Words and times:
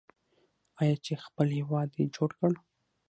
آیا 0.81 0.95
چې 1.05 1.13
خپل 1.25 1.47
هیواد 1.59 1.89
یې 1.99 2.05
جوړ 2.15 2.29
کړ؟ 2.39 2.53